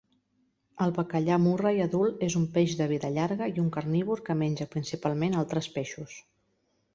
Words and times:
El 0.85 0.93
bacallà 0.93 1.35
Murray 1.43 1.83
adult 1.85 2.23
és 2.27 2.37
un 2.39 2.47
peix 2.55 2.73
de 2.79 2.87
vida 2.93 3.11
llarga 3.19 3.51
i 3.53 3.61
un 3.65 3.69
carnívor 3.77 4.25
que 4.31 4.37
menja 4.41 4.69
principalment 4.73 5.39
altres 5.43 5.71
peixos. 5.77 6.19